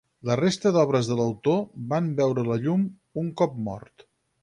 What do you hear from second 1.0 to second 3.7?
de l'autor van veure la llum un cop